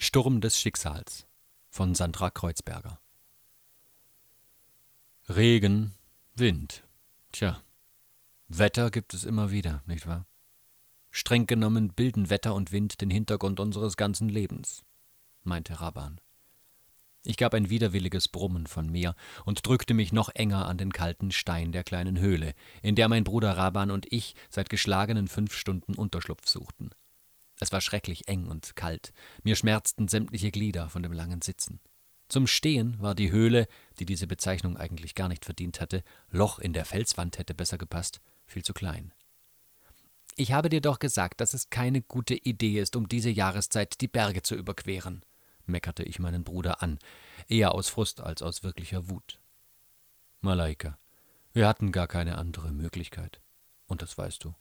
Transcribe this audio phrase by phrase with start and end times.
[0.00, 1.26] Sturm des Schicksals
[1.70, 3.00] von Sandra Kreuzberger
[5.28, 5.92] Regen,
[6.36, 6.84] Wind.
[7.32, 7.60] Tja,
[8.46, 10.24] Wetter gibt es immer wieder, nicht wahr?
[11.10, 14.84] Streng genommen bilden Wetter und Wind den Hintergrund unseres ganzen Lebens,
[15.42, 16.20] meinte Raban.
[17.24, 21.32] Ich gab ein widerwilliges Brummen von mir und drückte mich noch enger an den kalten
[21.32, 25.96] Stein der kleinen Höhle, in der mein Bruder Raban und ich seit geschlagenen fünf Stunden
[25.96, 26.90] Unterschlupf suchten.
[27.60, 29.12] Es war schrecklich eng und kalt,
[29.42, 31.80] mir schmerzten sämtliche Glieder von dem langen Sitzen.
[32.28, 33.66] Zum Stehen war die Höhle,
[33.98, 38.20] die diese Bezeichnung eigentlich gar nicht verdient hatte, Loch in der Felswand hätte besser gepasst,
[38.46, 39.12] viel zu klein.
[40.36, 44.08] Ich habe dir doch gesagt, dass es keine gute Idee ist, um diese Jahreszeit die
[44.08, 45.24] Berge zu überqueren,
[45.66, 46.98] meckerte ich meinen Bruder an,
[47.48, 49.40] eher aus Frust als aus wirklicher Wut.
[50.40, 50.98] Malaika,
[51.52, 53.40] wir hatten gar keine andere Möglichkeit.
[53.86, 54.54] Und das weißt du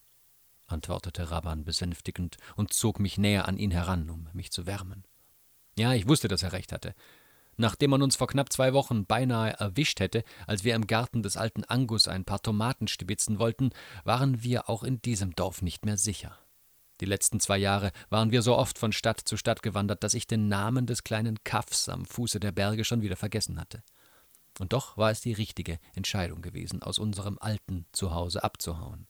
[0.67, 5.03] antwortete Rabban besänftigend und zog mich näher an ihn heran, um mich zu wärmen.
[5.77, 6.93] Ja, ich wusste, dass er recht hatte.
[7.57, 11.37] Nachdem man uns vor knapp zwei Wochen beinahe erwischt hätte, als wir im Garten des
[11.37, 13.71] alten Angus ein paar Tomaten stibitzen wollten,
[14.03, 16.37] waren wir auch in diesem Dorf nicht mehr sicher.
[17.01, 20.27] Die letzten zwei Jahre waren wir so oft von Stadt zu Stadt gewandert, dass ich
[20.27, 23.83] den Namen des kleinen Kaffs am Fuße der Berge schon wieder vergessen hatte.
[24.59, 29.07] Und doch war es die richtige Entscheidung gewesen, aus unserem alten Zuhause abzuhauen.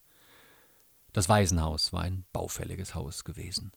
[1.17, 3.71] Das Waisenhaus war ein baufälliges Haus gewesen.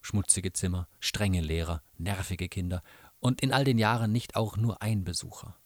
[0.00, 2.82] Schmutzige Zimmer, strenge Lehrer, nervige Kinder
[3.20, 5.58] und in all den Jahren nicht auch nur ein Besucher.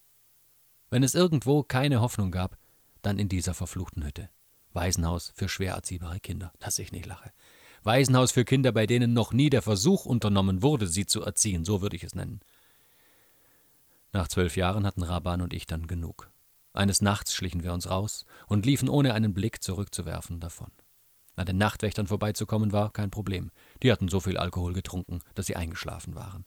[0.90, 2.58] Wenn es irgendwo keine Hoffnung gab,
[3.02, 4.30] dann in dieser verfluchten Hütte.
[4.72, 7.30] Waisenhaus für schwer erziehbare Kinder, dass ich nicht lache.
[7.84, 11.82] Waisenhaus für Kinder, bei denen noch nie der Versuch unternommen wurde, sie zu erziehen, so
[11.82, 12.40] würde ich es nennen.
[14.12, 16.32] Nach zwölf Jahren hatten Raban und ich dann genug.
[16.72, 20.72] Eines Nachts schlichen wir uns raus und liefen ohne einen Blick zurückzuwerfen davon.
[21.36, 23.50] An den Nachtwächtern vorbeizukommen war kein Problem.
[23.82, 26.46] Die hatten so viel Alkohol getrunken, dass sie eingeschlafen waren.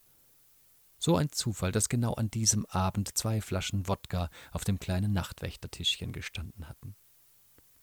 [0.97, 6.11] So ein Zufall, dass genau an diesem Abend zwei Flaschen Wodka auf dem kleinen Nachtwächtertischchen
[6.11, 6.95] gestanden hatten.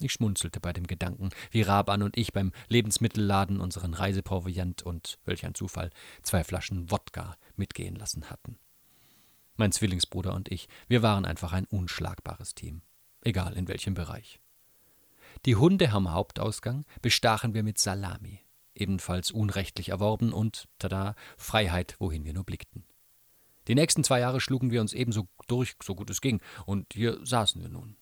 [0.03, 5.47] Ich schmunzelte bei dem Gedanken, wie Raban und ich beim Lebensmittelladen unseren Reiseproviant und, welch
[5.47, 5.91] ein Zufall,
[6.23, 8.59] zwei Flaschen Wodka mitgehen lassen hatten.
[9.57, 12.83] Mein Zwillingsbruder und ich, wir waren einfach ein unschlagbares Team,
[13.23, 14.41] egal in welchem Bereich.
[15.45, 18.41] Die Hunde am Hauptausgang bestachen wir mit Salami,
[18.75, 22.85] ebenfalls unrechtlich erworben und, tada, Freiheit, wohin wir nur blickten.
[23.69, 27.19] Die nächsten zwei Jahre schlugen wir uns ebenso durch, so gut es ging, und hier
[27.25, 27.97] saßen wir nun.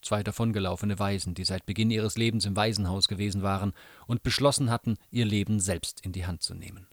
[0.00, 3.72] Zwei davongelaufene Waisen, die seit Beginn ihres Lebens im Waisenhaus gewesen waren
[4.06, 6.88] und beschlossen hatten, ihr Leben selbst in die Hand zu nehmen.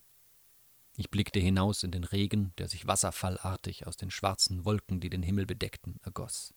[0.96, 5.24] Ich blickte hinaus in den Regen, der sich wasserfallartig aus den schwarzen Wolken, die den
[5.24, 6.54] Himmel bedeckten, ergoss.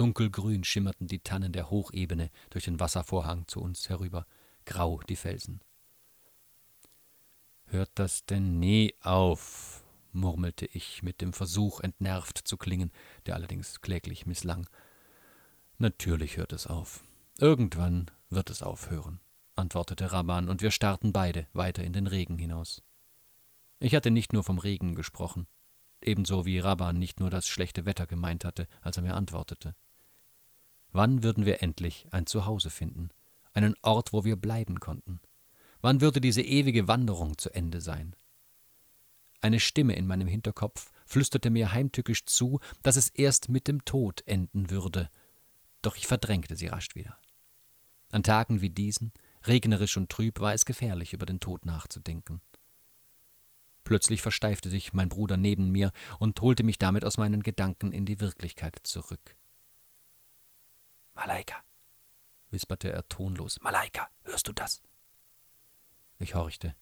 [0.00, 4.26] Dunkelgrün schimmerten die Tannen der Hochebene durch den Wasservorhang zu uns herüber,
[4.64, 5.60] grau die Felsen.
[7.66, 9.84] Hört das denn nie auf?
[10.12, 12.92] murmelte ich mit dem Versuch, entnervt zu klingen,
[13.26, 14.70] der allerdings kläglich misslang.
[15.76, 17.04] Natürlich hört es auf.
[17.36, 19.20] Irgendwann wird es aufhören,
[19.54, 22.82] antwortete Raban, und wir starrten beide weiter in den Regen hinaus.
[23.80, 25.46] Ich hatte nicht nur vom Regen gesprochen,
[26.00, 29.74] ebenso wie Raban nicht nur das schlechte Wetter gemeint hatte, als er mir antwortete.
[30.92, 33.10] Wann würden wir endlich ein Zuhause finden,
[33.52, 35.20] einen Ort, wo wir bleiben konnten?
[35.80, 38.14] Wann würde diese ewige Wanderung zu Ende sein?
[39.40, 44.22] Eine Stimme in meinem Hinterkopf flüsterte mir heimtückisch zu, dass es erst mit dem Tod
[44.26, 45.08] enden würde,
[45.82, 47.16] doch ich verdrängte sie rasch wieder.
[48.10, 49.12] An Tagen wie diesen,
[49.46, 52.40] regnerisch und trüb, war es gefährlich, über den Tod nachzudenken.
[53.84, 58.04] Plötzlich versteifte sich mein Bruder neben mir und holte mich damit aus meinen Gedanken in
[58.04, 59.36] die Wirklichkeit zurück.
[61.20, 61.62] Malaika,
[62.48, 63.60] wisperte er tonlos.
[63.60, 64.80] Malaika, hörst du das?
[66.18, 66.74] Ich horchte.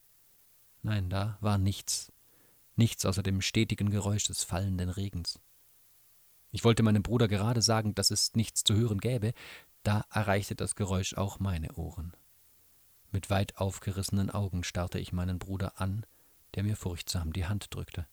[0.82, 2.12] Nein, da war nichts.
[2.76, 5.40] Nichts außer dem stetigen Geräusch des fallenden Regens.
[6.52, 9.34] Ich wollte meinem Bruder gerade sagen, dass es nichts zu hören gäbe,
[9.82, 12.16] da erreichte das Geräusch auch meine Ohren.
[13.10, 16.06] Mit weit aufgerissenen Augen starrte ich meinen Bruder an,
[16.54, 18.06] der mir furchtsam die Hand drückte,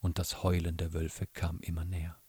[0.00, 2.20] und das Heulen der Wölfe kam immer näher.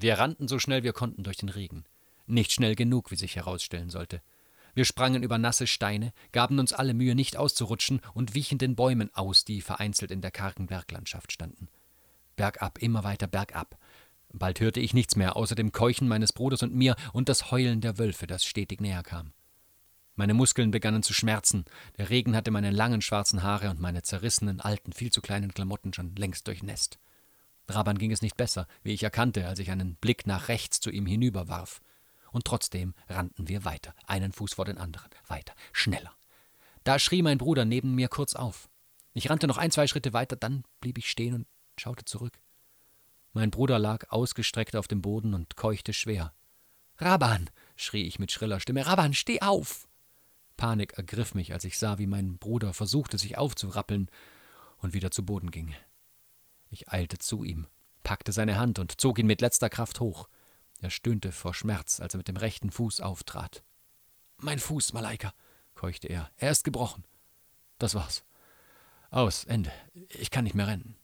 [0.00, 1.84] Wir rannten so schnell wir konnten durch den Regen.
[2.26, 4.22] Nicht schnell genug, wie sich herausstellen sollte.
[4.74, 9.12] Wir sprangen über nasse Steine, gaben uns alle Mühe, nicht auszurutschen und wichen den Bäumen
[9.14, 11.68] aus, die vereinzelt in der kargen Berglandschaft standen.
[12.36, 13.76] Bergab, immer weiter bergab.
[14.32, 17.80] Bald hörte ich nichts mehr, außer dem Keuchen meines Bruders und mir und das Heulen
[17.80, 19.32] der Wölfe, das stetig näher kam.
[20.14, 21.64] Meine Muskeln begannen zu schmerzen,
[21.96, 25.92] der Regen hatte meine langen schwarzen Haare und meine zerrissenen, alten, viel zu kleinen Klamotten
[25.92, 26.98] schon längst durchnässt.
[27.68, 30.90] Raban ging es nicht besser, wie ich erkannte, als ich einen Blick nach rechts zu
[30.90, 31.80] ihm hinüberwarf.
[32.30, 36.12] Und trotzdem rannten wir weiter, einen Fuß vor den anderen, weiter, schneller.
[36.84, 38.68] Da schrie mein Bruder neben mir kurz auf.
[39.12, 42.38] Ich rannte noch ein, zwei Schritte weiter, dann blieb ich stehen und schaute zurück.
[43.32, 46.32] Mein Bruder lag ausgestreckt auf dem Boden und keuchte schwer.
[46.96, 49.88] Raban, schrie ich mit schriller Stimme, Raban, steh auf!
[50.56, 54.10] Panik ergriff mich, als ich sah, wie mein Bruder versuchte, sich aufzurappeln
[54.78, 55.74] und wieder zu Boden ging.
[56.70, 57.66] Ich eilte zu ihm,
[58.02, 60.28] packte seine Hand und zog ihn mit letzter Kraft hoch.
[60.80, 63.62] Er stöhnte vor Schmerz, als er mit dem rechten Fuß auftrat.
[64.38, 65.32] Mein Fuß, Malaika,
[65.74, 66.30] keuchte er.
[66.36, 67.04] Er ist gebrochen.
[67.78, 68.24] Das war's.
[69.10, 69.72] Aus, Ende.
[70.10, 70.96] Ich kann nicht mehr rennen.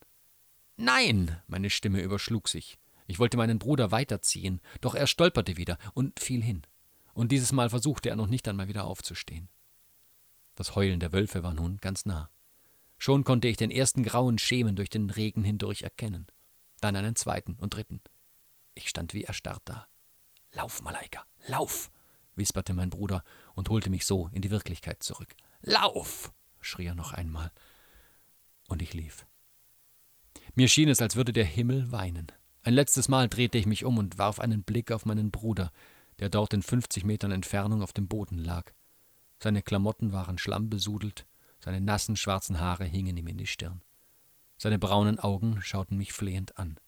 [0.77, 1.41] Nein!
[1.47, 2.79] Meine Stimme überschlug sich.
[3.07, 6.63] Ich wollte meinen Bruder weiterziehen, doch er stolperte wieder und fiel hin.
[7.13, 9.49] Und dieses Mal versuchte er noch nicht einmal wieder aufzustehen.
[10.55, 12.31] Das Heulen der Wölfe war nun ganz nah.
[12.99, 16.27] Schon konnte ich den ersten grauen Schemen durch den Regen hindurch erkennen,
[16.81, 18.01] dann einen zweiten und dritten.
[18.75, 19.87] Ich stand wie erstarrt da.
[20.53, 21.91] Lauf, Malaika, lauf!
[22.37, 23.23] wisperte mein Bruder
[23.55, 25.35] und holte mich so in die Wirklichkeit zurück.
[25.63, 26.33] Lauf!
[26.61, 27.53] schrie er noch einmal.
[28.69, 29.27] Und ich lief.
[30.55, 32.33] Mir schien es, als würde der Himmel weinen.
[32.63, 35.71] Ein letztes Mal drehte ich mich um und warf einen Blick auf meinen Bruder,
[36.19, 38.73] der dort in fünfzig Metern Entfernung auf dem Boden lag.
[39.39, 41.27] Seine Klamotten waren schlammbesudelt,
[41.65, 43.81] seine nassen schwarzen Haare hingen ihm in die Stirn.
[44.59, 46.79] Seine braunen Augen schauten mich flehend an.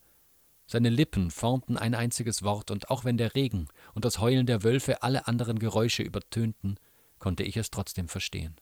[0.67, 4.65] Seine Lippen formten ein einziges Wort, und auch wenn der Regen und das Heulen der
[4.65, 6.79] Wölfe alle anderen Geräusche übertönten,
[7.19, 8.55] konnte ich es trotzdem verstehen.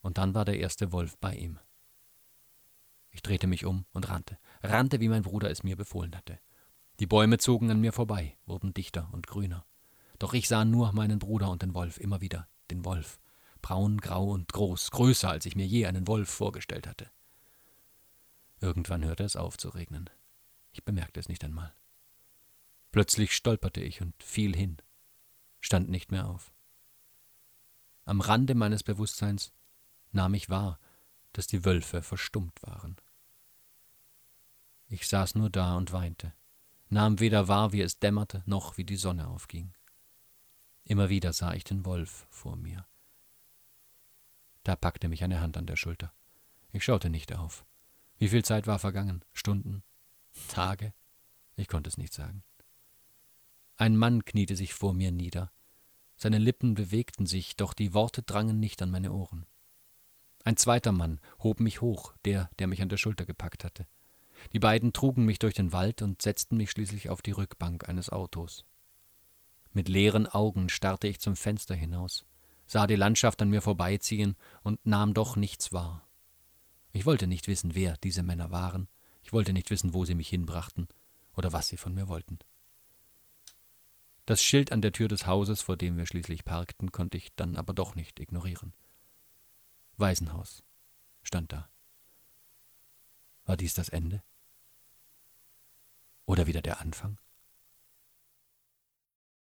[0.00, 1.60] Und dann war der erste Wolf bei ihm.
[3.10, 6.40] Ich drehte mich um und rannte, rannte, wie mein Bruder es mir befohlen hatte.
[6.98, 9.64] Die Bäume zogen an mir vorbei, wurden dichter und grüner.
[10.18, 13.20] Doch ich sah nur meinen Bruder und den Wolf, immer wieder den Wolf,
[13.68, 17.10] braun, grau und groß, größer, als ich mir je einen Wolf vorgestellt hatte.
[18.60, 20.08] Irgendwann hörte es auf zu regnen.
[20.72, 21.74] Ich bemerkte es nicht einmal.
[22.92, 24.78] Plötzlich stolperte ich und fiel hin,
[25.60, 26.50] stand nicht mehr auf.
[28.06, 29.52] Am Rande meines Bewusstseins
[30.12, 30.80] nahm ich wahr,
[31.34, 32.96] dass die Wölfe verstummt waren.
[34.86, 36.32] Ich saß nur da und weinte,
[36.88, 39.74] nahm weder wahr, wie es dämmerte, noch wie die Sonne aufging.
[40.84, 42.86] Immer wieder sah ich den Wolf vor mir.
[44.68, 46.12] Da packte mich eine Hand an der Schulter.
[46.72, 47.64] Ich schaute nicht auf.
[48.18, 49.24] Wie viel Zeit war vergangen?
[49.32, 49.82] Stunden?
[50.48, 50.92] Tage?
[51.56, 52.42] Ich konnte es nicht sagen.
[53.78, 55.50] Ein Mann kniete sich vor mir nieder.
[56.16, 59.46] Seine Lippen bewegten sich, doch die Worte drangen nicht an meine Ohren.
[60.44, 63.86] Ein zweiter Mann hob mich hoch, der, der mich an der Schulter gepackt hatte.
[64.52, 68.10] Die beiden trugen mich durch den Wald und setzten mich schließlich auf die Rückbank eines
[68.10, 68.66] Autos.
[69.72, 72.26] Mit leeren Augen starrte ich zum Fenster hinaus,
[72.68, 76.06] sah die Landschaft an mir vorbeiziehen und nahm doch nichts wahr.
[76.92, 78.88] Ich wollte nicht wissen, wer diese Männer waren,
[79.22, 80.86] ich wollte nicht wissen, wo sie mich hinbrachten
[81.34, 82.38] oder was sie von mir wollten.
[84.26, 87.56] Das Schild an der Tür des Hauses, vor dem wir schließlich parkten, konnte ich dann
[87.56, 88.74] aber doch nicht ignorieren.
[89.96, 90.62] Waisenhaus
[91.22, 91.68] stand da.
[93.46, 94.22] War dies das Ende?
[96.26, 97.18] Oder wieder der Anfang?